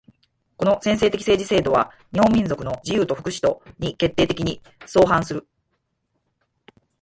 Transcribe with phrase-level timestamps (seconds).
[0.57, 5.47] この専制的政治制度は日本民族の自由と福祉とに決定的に相反する。